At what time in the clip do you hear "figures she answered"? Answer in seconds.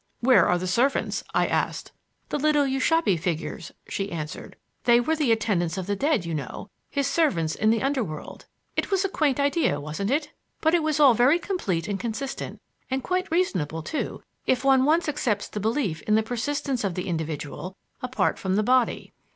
3.19-4.55